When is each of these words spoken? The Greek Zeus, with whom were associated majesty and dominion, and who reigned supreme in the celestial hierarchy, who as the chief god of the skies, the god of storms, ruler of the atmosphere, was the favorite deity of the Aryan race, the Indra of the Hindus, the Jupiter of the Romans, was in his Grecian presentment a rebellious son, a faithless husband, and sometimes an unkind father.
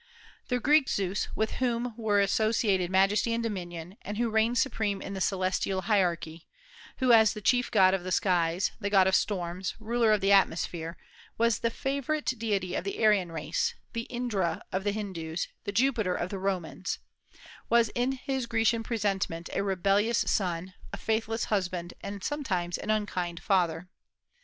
The 0.47 0.59
Greek 0.59 0.89
Zeus, 0.89 1.27
with 1.35 1.51
whom 1.61 1.93
were 1.95 2.19
associated 2.21 2.89
majesty 2.89 3.33
and 3.33 3.43
dominion, 3.43 3.97
and 4.01 4.17
who 4.17 4.31
reigned 4.31 4.57
supreme 4.57 4.99
in 4.99 5.13
the 5.13 5.21
celestial 5.21 5.81
hierarchy, 5.81 6.47
who 6.97 7.11
as 7.11 7.33
the 7.33 7.39
chief 7.39 7.69
god 7.69 7.93
of 7.93 8.03
the 8.03 8.11
skies, 8.11 8.71
the 8.79 8.89
god 8.89 9.05
of 9.05 9.13
storms, 9.13 9.75
ruler 9.79 10.11
of 10.11 10.19
the 10.19 10.31
atmosphere, 10.31 10.97
was 11.37 11.59
the 11.59 11.69
favorite 11.69 12.25
deity 12.39 12.73
of 12.73 12.83
the 12.83 12.97
Aryan 13.05 13.31
race, 13.31 13.75
the 13.93 14.07
Indra 14.09 14.63
of 14.71 14.83
the 14.85 14.91
Hindus, 14.91 15.47
the 15.65 15.71
Jupiter 15.71 16.15
of 16.15 16.31
the 16.31 16.39
Romans, 16.39 16.97
was 17.69 17.89
in 17.89 18.13
his 18.13 18.47
Grecian 18.47 18.81
presentment 18.81 19.51
a 19.53 19.61
rebellious 19.61 20.17
son, 20.25 20.73
a 20.91 20.97
faithless 20.97 21.43
husband, 21.53 21.93
and 22.01 22.23
sometimes 22.23 22.79
an 22.79 22.89
unkind 22.89 23.39
father. 23.39 23.87